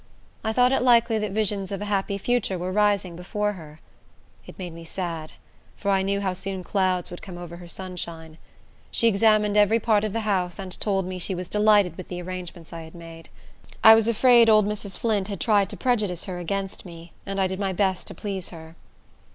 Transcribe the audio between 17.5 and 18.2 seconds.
my best to